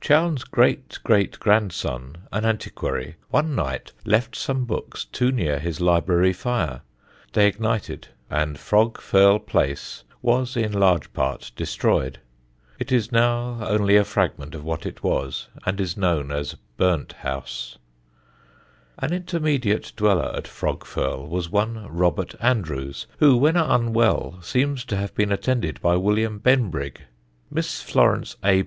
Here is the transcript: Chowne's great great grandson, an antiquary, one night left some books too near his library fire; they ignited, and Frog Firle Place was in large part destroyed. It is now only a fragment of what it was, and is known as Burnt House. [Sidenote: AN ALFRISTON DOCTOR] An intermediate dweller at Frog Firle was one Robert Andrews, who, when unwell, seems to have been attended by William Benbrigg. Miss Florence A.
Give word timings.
Chowne's 0.00 0.44
great 0.44 0.98
great 1.04 1.38
grandson, 1.38 2.16
an 2.32 2.46
antiquary, 2.46 3.16
one 3.28 3.54
night 3.54 3.92
left 4.06 4.34
some 4.34 4.64
books 4.64 5.04
too 5.04 5.30
near 5.30 5.58
his 5.58 5.78
library 5.78 6.32
fire; 6.32 6.80
they 7.34 7.46
ignited, 7.46 8.08
and 8.30 8.58
Frog 8.58 8.96
Firle 8.96 9.38
Place 9.38 10.02
was 10.22 10.56
in 10.56 10.72
large 10.72 11.12
part 11.12 11.52
destroyed. 11.54 12.18
It 12.78 12.92
is 12.92 13.12
now 13.12 13.58
only 13.60 13.96
a 13.98 14.04
fragment 14.06 14.54
of 14.54 14.64
what 14.64 14.86
it 14.86 15.02
was, 15.02 15.48
and 15.66 15.78
is 15.78 15.98
known 15.98 16.32
as 16.32 16.54
Burnt 16.78 17.12
House. 17.12 17.76
[Sidenote: 18.98 19.00
AN 19.02 19.02
ALFRISTON 19.02 19.02
DOCTOR] 19.02 19.06
An 19.06 19.12
intermediate 19.44 19.92
dweller 19.96 20.32
at 20.34 20.48
Frog 20.48 20.84
Firle 20.86 21.28
was 21.28 21.50
one 21.50 21.86
Robert 21.94 22.34
Andrews, 22.40 23.06
who, 23.18 23.36
when 23.36 23.56
unwell, 23.58 24.38
seems 24.40 24.82
to 24.86 24.96
have 24.96 25.14
been 25.14 25.30
attended 25.30 25.78
by 25.82 25.94
William 25.98 26.38
Benbrigg. 26.38 27.02
Miss 27.50 27.82
Florence 27.82 28.36
A. 28.42 28.62